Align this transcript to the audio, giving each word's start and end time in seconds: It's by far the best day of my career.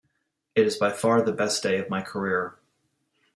It's 0.55 0.77
by 0.77 0.89
far 0.93 1.21
the 1.21 1.31
best 1.31 1.61
day 1.61 1.77
of 1.77 1.87
my 1.91 2.01
career. 2.01 2.55